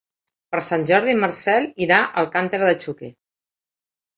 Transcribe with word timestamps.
Per 0.53 0.61
Sant 0.67 0.85
Jordi 0.91 1.13
en 1.17 1.21
Marcel 1.25 1.67
irà 1.87 1.99
a 2.07 2.09
Alcàntera 2.25 2.71
de 2.73 2.77
Xúquer. 2.87 3.11